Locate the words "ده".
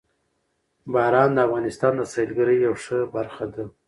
3.53-3.63